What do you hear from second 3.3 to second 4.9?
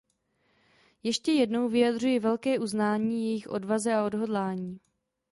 odvaze a odhodlání.